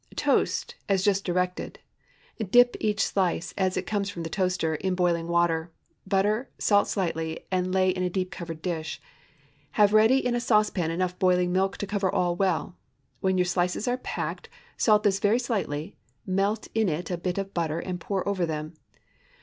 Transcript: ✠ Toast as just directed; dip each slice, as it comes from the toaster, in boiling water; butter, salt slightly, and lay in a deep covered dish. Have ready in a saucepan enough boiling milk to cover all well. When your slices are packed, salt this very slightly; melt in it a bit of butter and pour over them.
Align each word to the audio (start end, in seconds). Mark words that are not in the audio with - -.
✠ 0.13 0.15
Toast 0.15 0.73
as 0.89 1.03
just 1.03 1.23
directed; 1.25 1.77
dip 2.49 2.75
each 2.79 3.01
slice, 3.05 3.53
as 3.55 3.77
it 3.77 3.85
comes 3.85 4.09
from 4.09 4.23
the 4.23 4.31
toaster, 4.31 4.73
in 4.73 4.95
boiling 4.95 5.27
water; 5.27 5.71
butter, 6.07 6.49
salt 6.57 6.87
slightly, 6.87 7.45
and 7.51 7.71
lay 7.71 7.91
in 7.91 8.01
a 8.01 8.09
deep 8.09 8.31
covered 8.31 8.63
dish. 8.63 8.99
Have 9.73 9.93
ready 9.93 10.17
in 10.17 10.33
a 10.33 10.39
saucepan 10.39 10.89
enough 10.89 11.19
boiling 11.19 11.51
milk 11.53 11.77
to 11.77 11.85
cover 11.85 12.11
all 12.11 12.35
well. 12.35 12.75
When 13.19 13.37
your 13.37 13.45
slices 13.45 13.87
are 13.87 13.97
packed, 13.97 14.49
salt 14.75 15.03
this 15.03 15.19
very 15.19 15.37
slightly; 15.37 15.95
melt 16.25 16.67
in 16.73 16.89
it 16.89 17.11
a 17.11 17.15
bit 17.19 17.37
of 17.37 17.53
butter 17.53 17.79
and 17.79 17.99
pour 18.01 18.27
over 18.27 18.43
them. 18.47 18.73